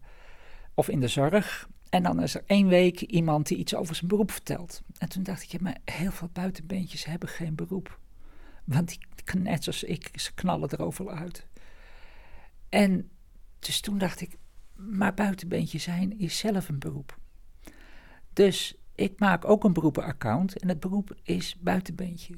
of 0.73 0.89
in 0.89 0.99
de 0.99 1.07
zorg. 1.07 1.69
En 1.89 2.03
dan 2.03 2.21
is 2.21 2.35
er 2.35 2.43
één 2.45 2.67
week 2.67 3.01
iemand 3.01 3.47
die 3.47 3.57
iets 3.57 3.75
over 3.75 3.95
zijn 3.95 4.07
beroep 4.07 4.31
vertelt. 4.31 4.81
En 4.97 5.09
toen 5.09 5.23
dacht 5.23 5.53
ik, 5.53 5.61
maar 5.61 5.77
heel 5.85 6.11
veel 6.11 6.29
buitenbeentjes 6.33 7.05
hebben 7.05 7.29
geen 7.29 7.55
beroep. 7.55 7.99
Want 8.63 8.87
die, 8.87 8.99
net 9.41 9.63
zoals 9.63 9.83
ik, 9.83 10.09
ze 10.15 10.33
knallen 10.33 10.71
erover 10.71 11.09
uit. 11.09 11.47
En 12.69 13.09
dus 13.59 13.81
toen 13.81 13.97
dacht 13.97 14.21
ik, 14.21 14.37
maar 14.75 15.13
buitenbeentje 15.13 15.77
zijn 15.77 16.19
is 16.19 16.37
zelf 16.37 16.69
een 16.69 16.79
beroep. 16.79 17.17
Dus 18.33 18.75
ik 18.95 19.19
maak 19.19 19.45
ook 19.45 19.63
een 19.63 19.73
beroepenaccount 19.73 20.59
en 20.59 20.67
het 20.67 20.79
beroep 20.79 21.15
is 21.23 21.57
buitenbeentje. 21.59 22.35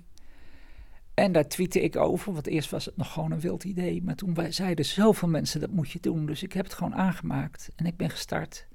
En 1.15 1.31
daar 1.31 1.47
tweette 1.47 1.81
ik 1.81 1.95
over, 1.95 2.33
want 2.33 2.47
eerst 2.47 2.69
was 2.69 2.85
het 2.85 2.97
nog 2.97 3.13
gewoon 3.13 3.31
een 3.31 3.39
wild 3.39 3.63
idee. 3.63 4.03
Maar 4.03 4.15
toen 4.15 4.37
zeiden 4.49 4.85
zoveel 4.85 5.27
mensen 5.27 5.59
dat 5.59 5.71
moet 5.71 5.91
je 5.91 5.99
doen. 5.99 6.25
Dus 6.25 6.43
ik 6.43 6.53
heb 6.53 6.63
het 6.63 6.73
gewoon 6.73 6.95
aangemaakt 6.95 7.69
en 7.75 7.85
ik 7.85 7.97
ben 7.97 8.09
gestart. 8.09 8.67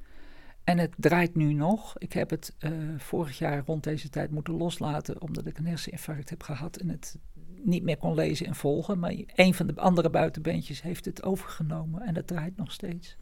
En 0.64 0.78
het 0.78 0.94
draait 0.96 1.34
nu 1.34 1.52
nog. 1.52 1.98
Ik 1.98 2.12
heb 2.12 2.30
het 2.30 2.54
eh, 2.58 2.70
vorig 2.96 3.38
jaar 3.38 3.62
rond 3.66 3.84
deze 3.84 4.08
tijd 4.08 4.30
moeten 4.30 4.54
loslaten, 4.54 5.20
omdat 5.20 5.46
ik 5.46 5.58
een 5.58 5.66
herseninfarct 5.66 6.30
heb 6.30 6.42
gehad 6.42 6.76
en 6.76 6.88
het 6.88 7.18
niet 7.62 7.82
meer 7.82 7.96
kon 7.96 8.14
lezen 8.14 8.46
en 8.46 8.54
volgen. 8.54 8.98
Maar 8.98 9.14
een 9.34 9.54
van 9.54 9.66
de 9.66 9.76
andere 9.76 10.10
buitenbeentjes 10.10 10.82
heeft 10.82 11.04
het 11.04 11.22
overgenomen 11.22 12.02
en 12.02 12.14
het 12.14 12.26
draait 12.26 12.56
nog 12.56 12.72
steeds. 12.72 13.16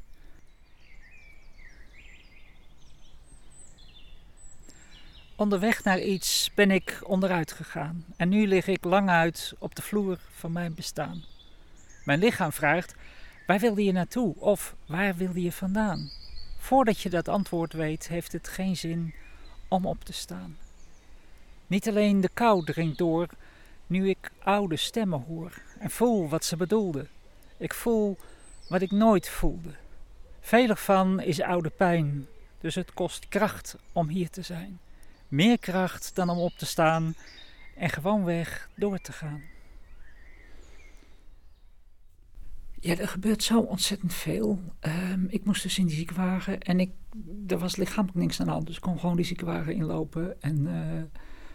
Onderweg 5.38 5.84
naar 5.84 6.00
iets 6.00 6.50
ben 6.54 6.70
ik 6.70 7.00
onderuit 7.02 7.52
gegaan 7.52 8.04
en 8.16 8.28
nu 8.28 8.46
lig 8.46 8.66
ik 8.66 8.84
lang 8.84 9.08
uit 9.08 9.54
op 9.58 9.74
de 9.74 9.82
vloer 9.82 10.18
van 10.30 10.52
mijn 10.52 10.74
bestaan. 10.74 11.24
Mijn 12.04 12.18
lichaam 12.18 12.52
vraagt: 12.52 12.94
waar 13.46 13.58
wilde 13.58 13.84
je 13.84 13.92
naartoe 13.92 14.34
of 14.38 14.74
waar 14.86 15.16
wilde 15.16 15.42
je 15.42 15.52
vandaan? 15.52 16.10
Voordat 16.58 17.00
je 17.00 17.10
dat 17.10 17.28
antwoord 17.28 17.72
weet, 17.72 18.08
heeft 18.08 18.32
het 18.32 18.48
geen 18.48 18.76
zin 18.76 19.14
om 19.68 19.86
op 19.86 20.04
te 20.04 20.12
staan. 20.12 20.56
Niet 21.66 21.88
alleen 21.88 22.20
de 22.20 22.30
kou 22.34 22.64
dringt 22.64 22.98
door, 22.98 23.28
nu 23.86 24.08
ik 24.08 24.30
oude 24.38 24.76
stemmen 24.76 25.24
hoor 25.28 25.62
en 25.78 25.90
voel 25.90 26.28
wat 26.28 26.44
ze 26.44 26.56
bedoelden. 26.56 27.08
Ik 27.56 27.74
voel 27.74 28.18
wat 28.68 28.82
ik 28.82 28.90
nooit 28.90 29.28
voelde. 29.28 29.74
Veel 30.40 30.68
ervan 30.68 31.20
is 31.20 31.40
oude 31.40 31.70
pijn, 31.70 32.26
dus 32.60 32.74
het 32.74 32.94
kost 32.94 33.28
kracht 33.28 33.76
om 33.92 34.08
hier 34.08 34.30
te 34.30 34.42
zijn. 34.42 34.78
Meer 35.28 35.58
kracht 35.58 36.14
dan 36.14 36.28
om 36.28 36.38
op 36.38 36.52
te 36.52 36.66
staan 36.66 37.14
en 37.76 37.88
gewoonweg 37.90 38.68
door 38.76 38.98
te 38.98 39.12
gaan. 39.12 39.42
Ja, 42.80 42.96
er 42.96 43.08
gebeurt 43.08 43.42
zo 43.42 43.60
ontzettend 43.60 44.14
veel. 44.14 44.60
Ehm, 44.80 45.24
ik 45.28 45.44
moest 45.44 45.62
dus 45.62 45.78
in 45.78 45.86
die 45.86 45.96
ziekenwagen 45.96 46.60
en 46.60 46.80
ik, 46.80 46.90
er 47.46 47.58
was 47.58 47.76
lichamelijk 47.76 48.18
niks 48.18 48.40
aan 48.40 48.46
de 48.46 48.52
hand. 48.52 48.66
Dus 48.66 48.76
ik 48.76 48.82
kon 48.82 48.98
gewoon 48.98 49.16
die 49.16 49.24
ziekenwagen 49.24 49.74
inlopen 49.74 50.42
en 50.42 50.66
eh, 50.66 51.02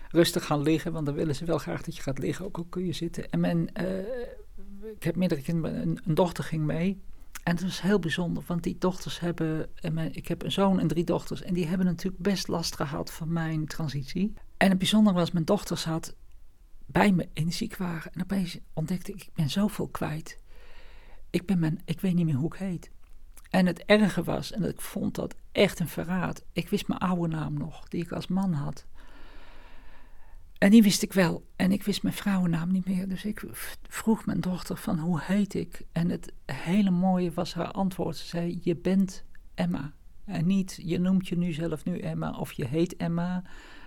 rustig 0.10 0.46
gaan 0.46 0.62
liggen. 0.62 0.92
Want 0.92 1.06
dan 1.06 1.16
willen 1.16 1.36
ze 1.36 1.46
wel 1.46 1.58
graag 1.58 1.82
dat 1.82 1.96
je 1.96 2.02
gaat 2.02 2.20
liggen, 2.20 2.46
ook 2.46 2.58
al 2.58 2.66
kun 2.70 2.86
je 2.86 2.94
zitten. 2.94 3.30
En 3.30 3.40
mijn, 3.40 3.74
eh, 3.74 3.98
ik 4.96 5.04
heb 5.04 5.16
meerdere 5.16 5.42
kinderen, 5.42 6.00
een 6.06 6.16
dochter 6.16 6.44
ging 6.44 6.64
mee. 6.64 7.02
En 7.44 7.52
het 7.56 7.64
was 7.64 7.82
heel 7.82 8.00
bijzonder, 8.00 8.44
want 8.48 8.64
die 8.64 8.78
dochters 8.78 9.20
hebben, 9.20 9.70
en 9.76 10.16
ik 10.16 10.28
heb 10.28 10.44
een 10.44 10.52
zoon 10.52 10.80
en 10.80 10.88
drie 10.88 11.04
dochters. 11.04 11.42
En 11.42 11.54
die 11.54 11.68
hebben 11.68 11.86
natuurlijk 11.86 12.24
best 12.24 12.48
last 12.48 12.76
gehad 12.76 13.12
van 13.12 13.34
mijn 13.34 13.66
transitie. 13.66 14.34
En 14.58 14.70
het 14.70 14.78
bijzondere 14.78 15.16
was, 15.16 15.32
mijn 15.32 15.46
dochter 15.46 15.78
zat 15.78 16.16
bij 16.86 17.12
me 17.12 17.30
in 17.34 17.46
de 17.46 17.54
ziekenwagen. 17.54 18.14
En 18.14 18.22
opeens 18.22 18.58
ontdekte 18.74 19.12
ik, 19.12 19.22
ik 19.22 19.34
ben 19.34 19.50
zoveel 19.50 19.88
kwijt. 19.88 20.38
Ik, 21.30 21.46
ben 21.46 21.60
mijn, 21.60 21.82
ik 21.86 22.02
weet 22.02 22.14
niet 22.14 22.26
meer 22.26 22.36
hoe 22.36 22.54
ik 22.54 22.60
heet. 22.60 22.92
En 23.50 23.66
het 23.66 23.86
erge 23.86 24.24
was, 24.24 24.52
en 24.52 24.64
ik 24.64 24.82
vond 24.82 25.16
dat 25.16 25.36
echt 25.52 25.80
een 25.80 25.88
verraad. 25.88 26.44
Ik 26.52 26.70
wist 26.70 26.88
mijn 26.88 27.00
oude 27.00 27.36
naam 27.36 27.54
nog, 27.54 27.88
die 27.88 28.04
ik 28.04 28.12
als 28.12 28.28
man 28.28 28.54
had. 28.54 28.86
En 30.64 30.70
die 30.70 30.84
wist 30.84 31.02
ik 31.02 31.14
wel. 31.14 31.46
En 31.56 31.72
ik 31.72 31.84
wist 31.84 32.04
mijn 32.04 32.16
vrouwennaam 32.16 32.72
niet 32.72 32.86
meer. 32.86 33.08
Dus 33.08 33.26
ik 33.26 33.44
vroeg 33.90 34.26
mijn 34.26 34.40
dochter 34.40 34.78
van 34.78 35.00
hoe 35.00 35.22
heet 35.22 35.54
ik? 35.54 35.86
En 35.92 36.10
het 36.10 36.34
hele 36.46 36.90
mooie 36.90 37.32
was 37.32 37.54
haar 37.54 37.72
antwoord. 37.72 38.18
Ze 38.18 38.28
zei, 38.28 38.60
je 38.62 38.76
bent 38.76 39.24
Emma. 39.54 39.94
En 40.26 40.48
niet, 40.48 40.80
je 40.84 41.00
noemt 41.00 41.28
je 41.28 41.38
nu 41.38 41.52
zelf 41.52 41.86
nu 41.86 42.00
Emma 42.00 42.32
of 42.32 42.52
je 42.52 42.66
heet 42.66 42.96
Emma. 42.96 43.44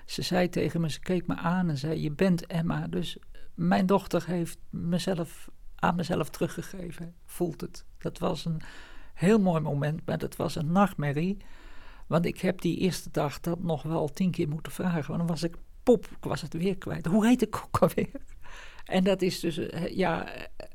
Ze 0.06 0.22
zei 0.22 0.48
tegen 0.48 0.80
me, 0.80 0.90
ze 0.90 1.00
keek 1.00 1.26
me 1.26 1.36
aan 1.36 1.68
en 1.68 1.78
zei, 1.78 2.00
je 2.00 2.10
bent 2.10 2.46
Emma. 2.46 2.86
Dus 2.86 3.18
mijn 3.54 3.86
dochter 3.86 4.26
heeft 4.26 4.58
mezelf 4.70 5.50
aan 5.74 5.96
mezelf 5.96 6.30
teruggegeven. 6.30 7.14
Voelt 7.24 7.60
het. 7.60 7.84
Dat 7.98 8.18
was 8.18 8.44
een 8.44 8.60
heel 9.14 9.40
mooi 9.40 9.60
moment, 9.60 10.06
maar 10.06 10.18
dat 10.18 10.36
was 10.36 10.56
een 10.56 10.72
nachtmerrie. 10.72 11.36
Want 12.06 12.26
ik 12.26 12.40
heb 12.40 12.60
die 12.60 12.78
eerste 12.78 13.10
dag 13.10 13.40
dat 13.40 13.62
nog 13.62 13.82
wel 13.82 14.08
tien 14.08 14.30
keer 14.30 14.48
moeten 14.48 14.72
vragen. 14.72 15.06
Want 15.06 15.18
dan 15.18 15.26
was 15.26 15.42
ik 15.42 15.56
pop, 15.86 16.06
ik 16.06 16.24
was 16.24 16.42
het 16.42 16.52
weer 16.52 16.76
kwijt. 16.76 17.06
Hoe 17.06 17.26
heet 17.26 17.42
ik 17.42 17.56
ook 17.64 17.78
alweer? 17.78 18.20
En 18.84 19.04
dat 19.04 19.22
is 19.22 19.40
dus 19.40 19.60
ja, 19.90 20.28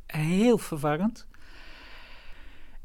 heel 0.06 0.58
verwarrend. 0.58 1.28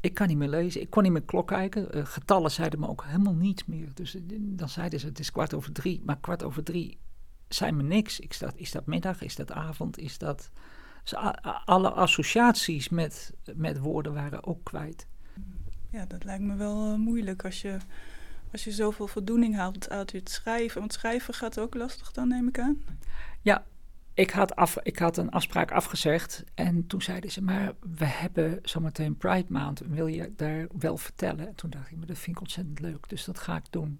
Ik 0.01 0.13
kan 0.13 0.27
niet 0.27 0.37
meer 0.37 0.49
lezen, 0.49 0.81
ik 0.81 0.89
kon 0.89 1.03
niet 1.03 1.11
meer 1.11 1.23
klok 1.23 1.47
kijken. 1.47 1.97
Uh, 1.97 2.05
getallen 2.05 2.51
zeiden 2.51 2.79
me 2.79 2.87
ook 2.87 3.03
helemaal 3.05 3.33
niets 3.33 3.65
meer. 3.65 3.93
Dus 3.93 4.17
dan 4.37 4.69
zeiden 4.69 4.99
ze 4.99 5.05
het 5.05 5.19
is 5.19 5.31
kwart 5.31 5.53
over 5.53 5.71
drie, 5.71 6.01
maar 6.05 6.19
kwart 6.19 6.43
over 6.43 6.63
drie 6.63 6.99
zei 7.47 7.71
me 7.71 7.83
niks. 7.83 8.19
Ik 8.19 8.33
sta, 8.33 8.51
is 8.55 8.71
dat 8.71 8.85
middag, 8.85 9.21
is 9.21 9.35
dat 9.35 9.51
avond, 9.51 9.97
is 9.97 10.17
dat... 10.17 10.51
Dus 11.03 11.15
alle 11.65 11.89
associaties 11.89 12.89
met, 12.89 13.33
met 13.55 13.79
woorden 13.79 14.13
waren 14.13 14.45
ook 14.45 14.63
kwijt. 14.63 15.07
Ja, 15.91 16.05
dat 16.05 16.23
lijkt 16.23 16.43
me 16.43 16.55
wel 16.55 16.97
moeilijk 16.97 17.45
als 17.45 17.61
je, 17.61 17.77
als 18.51 18.63
je 18.63 18.71
zoveel 18.71 19.07
voldoening 19.07 19.55
haalt 19.55 19.89
uit 19.89 20.11
het 20.11 20.29
schrijven. 20.29 20.79
Want 20.79 20.93
schrijven 20.93 21.33
gaat 21.33 21.59
ook 21.59 21.75
lastig 21.75 22.11
dan, 22.11 22.27
neem 22.27 22.47
ik 22.47 22.59
aan. 22.59 22.83
Ja, 23.41 23.65
ik 24.13 24.29
had, 24.29 24.55
af, 24.55 24.77
ik 24.83 24.97
had 24.97 25.17
een 25.17 25.31
afspraak 25.31 25.71
afgezegd 25.71 26.43
en 26.53 26.87
toen 26.87 27.01
zeiden 27.01 27.31
ze, 27.31 27.43
maar 27.43 27.73
we 27.97 28.05
hebben 28.05 28.59
zometeen 28.63 29.17
Pride 29.17 29.45
Maand, 29.49 29.79
wil 29.79 30.07
je 30.07 30.33
daar 30.35 30.67
wel 30.77 30.97
vertellen? 30.97 31.47
En 31.47 31.55
toen 31.55 31.69
dacht 31.69 31.91
ik, 31.91 31.97
maar 31.97 32.07
dat 32.07 32.17
vind 32.17 32.35
ik 32.35 32.41
ontzettend 32.41 32.79
leuk, 32.79 33.09
dus 33.09 33.25
dat 33.25 33.39
ga 33.39 33.55
ik 33.55 33.65
doen. 33.69 33.99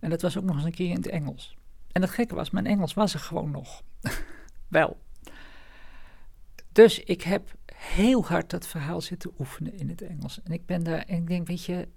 En 0.00 0.10
dat 0.10 0.22
was 0.22 0.38
ook 0.38 0.44
nog 0.44 0.56
eens 0.56 0.64
een 0.64 0.72
keer 0.72 0.90
in 0.90 0.96
het 0.96 1.08
Engels. 1.08 1.56
En 1.92 2.02
het 2.02 2.10
gekke 2.10 2.34
was, 2.34 2.50
mijn 2.50 2.66
Engels 2.66 2.94
was 2.94 3.14
er 3.14 3.20
gewoon 3.20 3.50
nog. 3.50 3.82
wel. 4.68 5.00
Dus 6.72 7.00
ik 7.00 7.22
heb 7.22 7.54
heel 7.74 8.24
hard 8.24 8.50
dat 8.50 8.66
verhaal 8.66 9.00
zitten 9.00 9.32
oefenen 9.38 9.78
in 9.78 9.88
het 9.88 10.02
Engels. 10.02 10.42
En 10.42 10.52
ik 10.52 10.66
ben 10.66 10.82
daar, 10.82 11.02
en 11.02 11.16
ik 11.16 11.26
denk, 11.26 11.46
weet 11.46 11.64
je, 11.64 11.88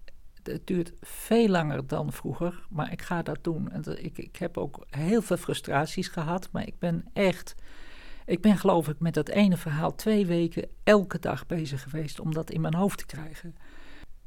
het 0.47 0.67
duurt 0.67 0.93
veel 1.01 1.47
langer 1.47 1.87
dan 1.87 2.11
vroeger, 2.13 2.65
maar 2.69 2.91
ik 2.91 3.01
ga 3.01 3.21
dat 3.21 3.43
doen. 3.43 3.71
En 3.71 4.03
ik, 4.05 4.17
ik 4.17 4.35
heb 4.35 4.57
ook 4.57 4.85
heel 4.89 5.21
veel 5.21 5.37
frustraties 5.37 6.07
gehad, 6.07 6.49
maar 6.51 6.67
ik 6.67 6.79
ben 6.79 7.05
echt, 7.13 7.55
ik 8.25 8.41
ben 8.41 8.57
geloof 8.57 8.87
ik 8.87 8.99
met 8.99 9.13
dat 9.13 9.29
ene 9.29 9.57
verhaal 9.57 9.95
twee 9.95 10.25
weken 10.25 10.67
elke 10.83 11.19
dag 11.19 11.47
bezig 11.47 11.83
geweest 11.83 12.19
om 12.19 12.33
dat 12.33 12.51
in 12.51 12.61
mijn 12.61 12.75
hoofd 12.75 12.97
te 12.97 13.05
krijgen. 13.05 13.55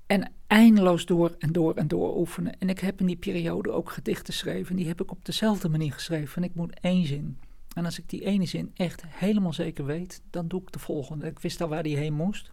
En 0.07 0.33
eindeloos 0.47 1.07
door 1.07 1.35
en 1.39 1.53
door 1.53 1.75
en 1.75 1.89
door 1.89 2.17
oefenen. 2.19 2.59
En 2.59 2.69
ik 2.69 2.81
heb 2.81 3.01
in 3.01 3.07
die 3.07 3.17
periode 3.17 3.71
ook 3.71 3.91
gedichten 3.91 4.33
geschreven. 4.33 4.71
En 4.71 4.77
die 4.77 4.87
heb 4.87 5.01
ik 5.01 5.11
op 5.11 5.25
dezelfde 5.25 5.69
manier 5.69 5.93
geschreven. 5.93 6.43
En 6.43 6.49
ik 6.49 6.55
moet 6.55 6.81
één 6.81 7.07
zin. 7.07 7.39
En 7.75 7.85
als 7.85 7.99
ik 7.99 8.09
die 8.09 8.25
ene 8.25 8.47
zin 8.47 8.71
echt 8.75 9.03
helemaal 9.07 9.53
zeker 9.53 9.85
weet, 9.85 10.23
dan 10.31 10.49
doe 10.49 10.61
ik 10.63 10.73
de 10.73 10.79
volgende. 10.79 11.27
Ik 11.27 11.39
wist 11.39 11.61
al 11.61 11.69
waar 11.69 11.83
die 11.83 11.97
heen 11.97 12.15
moest. 12.15 12.53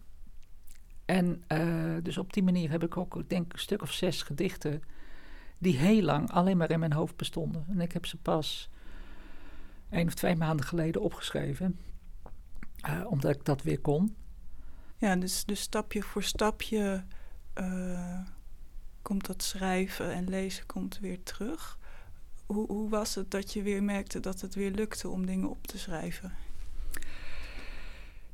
En 1.06 1.44
uh, 1.52 1.96
dus 2.02 2.18
op 2.18 2.32
die 2.32 2.42
manier 2.42 2.70
heb 2.70 2.82
ik 2.82 2.96
ook, 2.96 3.16
ik 3.16 3.28
denk, 3.28 3.52
een 3.52 3.58
stuk 3.58 3.82
of 3.82 3.92
zes 3.92 4.22
gedichten 4.22 4.82
die 5.58 5.76
heel 5.76 6.02
lang 6.02 6.30
alleen 6.30 6.56
maar 6.56 6.70
in 6.70 6.78
mijn 6.78 6.92
hoofd 6.92 7.16
bestonden. 7.16 7.66
En 7.68 7.80
ik 7.80 7.92
heb 7.92 8.06
ze 8.06 8.16
pas 8.16 8.70
één 9.90 10.06
of 10.06 10.14
twee 10.14 10.36
maanden 10.36 10.66
geleden 10.66 11.02
opgeschreven, 11.02 11.80
uh, 12.88 13.06
omdat 13.06 13.34
ik 13.34 13.44
dat 13.44 13.62
weer 13.62 13.80
kon. 13.80 14.16
Ja, 14.96 15.16
dus, 15.16 15.44
dus 15.44 15.60
stapje 15.60 16.02
voor 16.02 16.22
stapje 16.22 17.04
uh, 17.54 18.20
komt 19.02 19.26
dat 19.26 19.42
schrijven 19.42 20.12
en 20.12 20.28
lezen 20.28 20.66
komt 20.66 20.98
weer 20.98 21.22
terug. 21.22 21.78
Hoe, 22.46 22.66
hoe 22.66 22.88
was 22.88 23.14
het 23.14 23.30
dat 23.30 23.52
je 23.52 23.62
weer 23.62 23.82
merkte 23.82 24.20
dat 24.20 24.40
het 24.40 24.54
weer 24.54 24.70
lukte 24.70 25.08
om 25.08 25.26
dingen 25.26 25.50
op 25.50 25.66
te 25.66 25.78
schrijven? 25.78 26.32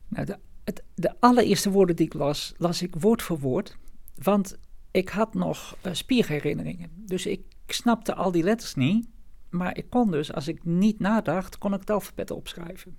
Nou, 0.08 0.26
de, 0.26 0.38
het, 0.64 0.82
de 0.94 1.20
allereerste 1.20 1.70
woorden 1.70 1.96
die 1.96 2.06
ik 2.06 2.14
las, 2.14 2.54
las 2.56 2.82
ik 2.82 2.94
woord 2.98 3.22
voor 3.22 3.38
woord. 3.38 3.76
Want 4.14 4.58
ik 4.90 5.08
had 5.08 5.34
nog 5.34 5.76
uh, 5.86 5.92
spierherinneringen. 5.92 6.90
Dus 6.96 7.26
ik 7.26 7.40
snapte 7.66 8.14
al 8.14 8.30
die 8.30 8.42
letters 8.42 8.74
niet. 8.74 9.08
Maar 9.50 9.76
ik 9.76 9.90
kon 9.90 10.10
dus, 10.10 10.32
als 10.32 10.48
ik 10.48 10.64
niet 10.64 10.98
nadacht, 10.98 11.58
kon 11.58 11.74
ik 11.74 11.80
het 11.80 11.90
alfabet 11.90 12.30
opschrijven. 12.30 12.96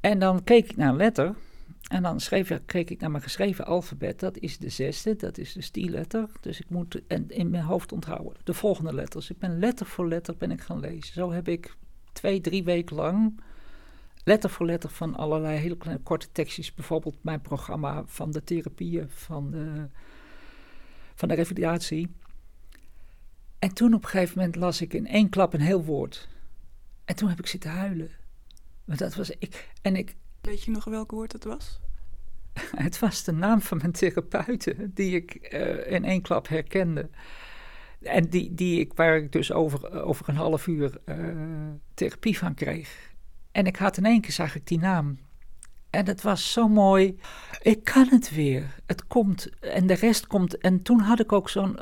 En 0.00 0.18
dan 0.18 0.44
keek 0.44 0.70
ik 0.70 0.76
naar 0.76 0.88
een 0.88 0.96
letter. 0.96 1.34
En 1.88 2.02
dan 2.02 2.20
schreef, 2.20 2.60
keek 2.66 2.90
ik 2.90 3.00
naar 3.00 3.10
mijn 3.10 3.22
geschreven 3.22 3.66
alfabet. 3.66 4.20
Dat 4.20 4.38
is 4.38 4.58
de 4.58 4.68
zesde, 4.68 5.16
dat 5.16 5.38
is 5.38 5.52
de 5.52 5.60
stielletter. 5.60 6.28
Dus 6.40 6.60
ik 6.60 6.70
moet 6.70 7.06
en 7.06 7.28
in 7.28 7.50
mijn 7.50 7.62
hoofd 7.62 7.92
onthouden 7.92 8.32
de 8.44 8.54
volgende 8.54 8.94
letters. 8.94 9.30
Ik 9.30 9.38
ben 9.38 9.58
letter 9.58 9.86
voor 9.86 10.08
letter 10.08 10.36
ben 10.36 10.50
ik 10.50 10.60
gaan 10.60 10.80
lezen. 10.80 11.12
Zo 11.12 11.32
heb 11.32 11.48
ik 11.48 11.76
twee, 12.12 12.40
drie 12.40 12.64
weken 12.64 12.96
lang 12.96 13.40
letter 14.24 14.50
voor 14.50 14.66
letter 14.66 14.90
van 14.90 15.16
allerlei 15.16 15.58
hele 15.58 15.76
kleine 15.76 16.02
korte 16.02 16.28
tekstjes. 16.32 16.74
Bijvoorbeeld 16.74 17.16
mijn 17.20 17.40
programma 17.40 18.02
van 18.06 18.30
de 18.30 18.44
therapieën 18.44 19.10
van 19.10 19.50
de, 19.50 19.88
van 21.14 21.28
de 21.28 21.34
revalidatie. 21.34 22.14
En 23.58 23.74
toen 23.74 23.94
op 23.94 24.02
een 24.02 24.08
gegeven 24.08 24.38
moment 24.38 24.56
las 24.56 24.80
ik 24.80 24.94
in 24.94 25.06
één 25.06 25.28
klap 25.28 25.52
een 25.52 25.60
heel 25.60 25.84
woord. 25.84 26.28
En 27.04 27.16
toen 27.16 27.28
heb 27.28 27.38
ik 27.38 27.46
zitten 27.46 27.70
huilen. 27.70 28.10
Want 28.84 28.98
dat 28.98 29.14
was 29.14 29.30
ik. 29.30 29.70
En 29.82 29.96
ik. 29.96 30.16
Weet 30.40 30.62
je 30.62 30.70
nog 30.70 30.84
welk 30.84 31.10
woord 31.10 31.32
het 31.32 31.44
was? 31.44 31.80
het 32.86 32.98
was 32.98 33.24
de 33.24 33.32
naam 33.32 33.60
van 33.60 33.78
mijn 33.78 33.92
therapeute, 33.92 34.90
die 34.94 35.16
ik 35.16 35.52
uh, 35.54 35.92
in 35.92 36.04
één 36.04 36.22
klap 36.22 36.48
herkende. 36.48 37.10
En 38.00 38.28
die, 38.28 38.54
die 38.54 38.80
ik, 38.80 38.92
waar 38.92 39.16
ik 39.16 39.32
dus 39.32 39.52
over, 39.52 40.02
over 40.02 40.28
een 40.28 40.36
half 40.36 40.66
uur 40.66 41.00
uh, 41.06 41.16
therapie 41.94 42.38
van 42.38 42.54
kreeg. 42.54 43.11
En 43.52 43.66
ik 43.66 43.76
had 43.76 43.96
in 43.96 44.04
één 44.04 44.20
keer, 44.20 44.32
zag 44.32 44.54
ik 44.54 44.66
die 44.66 44.78
naam. 44.78 45.18
En 45.90 46.06
het 46.06 46.22
was 46.22 46.52
zo 46.52 46.68
mooi. 46.68 47.18
Ik 47.62 47.84
kan 47.84 48.08
het 48.08 48.30
weer. 48.30 48.80
Het 48.86 49.06
komt. 49.06 49.58
En 49.60 49.86
de 49.86 49.94
rest 49.94 50.26
komt. 50.26 50.58
En 50.58 50.82
toen 50.82 51.00
had 51.00 51.20
ik 51.20 51.32
ook 51.32 51.48
zo'n. 51.48 51.78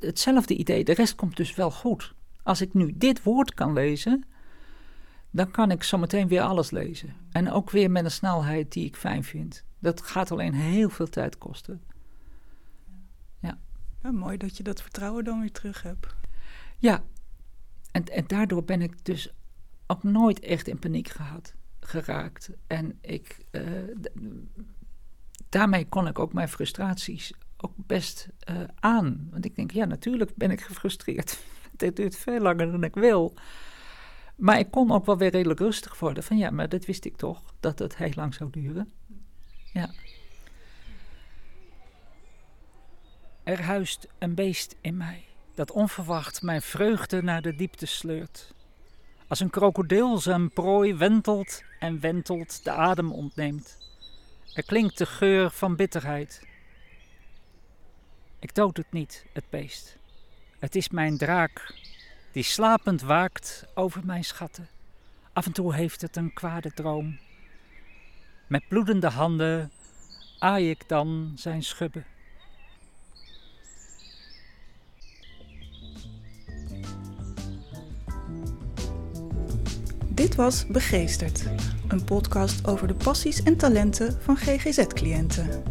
Hetzelfde 0.00 0.56
idee. 0.56 0.84
De 0.84 0.94
rest 0.94 1.14
komt 1.14 1.36
dus 1.36 1.54
wel 1.54 1.70
goed. 1.70 2.14
Als 2.42 2.60
ik 2.60 2.74
nu 2.74 2.92
dit 2.96 3.22
woord 3.22 3.54
kan 3.54 3.72
lezen. 3.72 4.24
Dan 5.30 5.50
kan 5.50 5.70
ik 5.70 5.82
zometeen 5.82 6.28
weer 6.28 6.42
alles 6.42 6.70
lezen. 6.70 7.14
En 7.30 7.50
ook 7.50 7.70
weer 7.70 7.90
met 7.90 8.04
een 8.04 8.10
snelheid 8.10 8.72
die 8.72 8.84
ik 8.84 8.96
fijn 8.96 9.24
vind. 9.24 9.64
Dat 9.78 10.02
gaat 10.02 10.30
alleen 10.30 10.54
heel 10.54 10.88
veel 10.88 11.08
tijd 11.08 11.38
kosten. 11.38 11.82
Ja. 13.40 13.58
ja 14.02 14.10
mooi 14.10 14.36
dat 14.36 14.56
je 14.56 14.62
dat 14.62 14.82
vertrouwen 14.82 15.24
dan 15.24 15.40
weer 15.40 15.52
terug 15.52 15.82
hebt. 15.82 16.14
Ja. 16.78 17.02
En, 17.92 18.04
en 18.04 18.24
daardoor 18.26 18.64
ben 18.64 18.82
ik 18.82 19.04
dus 19.04 19.32
ook 19.90 20.02
nooit 20.02 20.40
echt 20.40 20.68
in 20.68 20.78
paniek 20.78 21.08
gehad, 21.08 21.54
geraakt. 21.80 22.50
En 22.66 22.98
ik, 23.00 23.38
uh, 23.50 23.62
daarmee 25.48 25.88
kon 25.88 26.06
ik 26.06 26.18
ook 26.18 26.32
mijn 26.32 26.48
frustraties 26.48 27.32
ook 27.56 27.72
best 27.76 28.28
uh, 28.50 28.60
aan. 28.74 29.28
Want 29.30 29.44
ik 29.44 29.56
denk, 29.56 29.70
ja, 29.70 29.84
natuurlijk 29.84 30.34
ben 30.34 30.50
ik 30.50 30.60
gefrustreerd. 30.60 31.38
Dit 31.76 31.96
duurt 31.96 32.16
veel 32.16 32.40
langer 32.40 32.70
dan 32.70 32.84
ik 32.84 32.94
wil. 32.94 33.34
Maar 34.36 34.58
ik 34.58 34.70
kon 34.70 34.90
ook 34.90 35.06
wel 35.06 35.18
weer 35.18 35.30
redelijk 35.30 35.60
rustig 35.60 35.98
worden. 35.98 36.22
Van 36.22 36.38
ja, 36.38 36.50
maar 36.50 36.68
dat 36.68 36.84
wist 36.84 37.04
ik 37.04 37.16
toch, 37.16 37.42
dat 37.60 37.78
het 37.78 37.96
heel 37.96 38.12
lang 38.14 38.34
zou 38.34 38.50
duren. 38.50 38.92
Ja. 39.72 39.90
Er 43.42 43.62
huist 43.62 44.08
een 44.18 44.34
beest 44.34 44.76
in 44.80 44.96
mij, 44.96 45.24
dat 45.54 45.70
onverwacht 45.70 46.42
mijn 46.42 46.62
vreugde 46.62 47.22
naar 47.22 47.42
de 47.42 47.54
diepte 47.54 47.86
sleurt. 47.86 48.54
Als 49.30 49.40
een 49.40 49.50
krokodil 49.50 50.18
zijn 50.18 50.50
prooi 50.50 50.94
wentelt 50.94 51.62
en 51.78 52.00
wentelt 52.00 52.64
de 52.64 52.70
adem 52.70 53.12
ontneemt. 53.12 53.78
Er 54.54 54.62
klinkt 54.62 54.98
de 54.98 55.06
geur 55.06 55.50
van 55.50 55.76
bitterheid. 55.76 56.46
Ik 58.38 58.54
dood 58.54 58.76
het 58.76 58.92
niet, 58.92 59.26
het 59.32 59.44
beest. 59.50 59.98
Het 60.58 60.74
is 60.74 60.88
mijn 60.88 61.18
draak, 61.18 61.74
die 62.32 62.42
slapend 62.42 63.02
waakt 63.02 63.66
over 63.74 64.04
mijn 64.04 64.24
schatten. 64.24 64.68
Af 65.32 65.46
en 65.46 65.52
toe 65.52 65.74
heeft 65.74 66.00
het 66.00 66.16
een 66.16 66.32
kwade 66.32 66.72
droom. 66.72 67.18
Met 68.46 68.68
bloedende 68.68 69.08
handen 69.08 69.72
aai 70.38 70.70
ik 70.70 70.88
dan 70.88 71.32
zijn 71.34 71.62
schubben. 71.62 72.04
Dit 80.30 80.38
was 80.38 80.66
Begeesterd, 80.66 81.44
een 81.88 82.04
podcast 82.04 82.66
over 82.66 82.88
de 82.88 82.94
passies 82.94 83.42
en 83.42 83.56
talenten 83.56 84.18
van 84.20 84.36
GGZ-cliënten. 84.36 85.62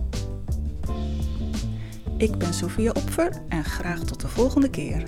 Ik 2.18 2.38
ben 2.38 2.54
Sofia 2.54 2.92
Opfer 2.92 3.32
en 3.50 3.64
graag 3.64 4.00
tot 4.00 4.22
de 4.22 4.28
volgende 4.28 4.70
keer. 4.70 5.04